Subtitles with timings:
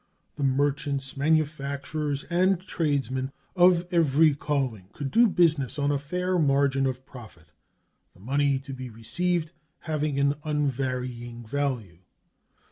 [0.35, 6.87] The merchants, manufacturers, and tradesmen of every calling could do business on a fair margin
[6.87, 7.51] of profit,
[8.15, 9.51] the money to be received
[9.81, 11.99] having an unvarying value.